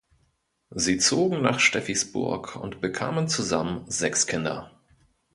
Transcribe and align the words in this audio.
Sie 0.71 0.97
zogen 0.97 1.43
nach 1.43 1.59
Steffisburg 1.59 2.55
und 2.55 2.81
bekamen 2.81 3.27
zusammen 3.27 3.83
sechs 3.87 4.25
Kinder. 4.25 4.71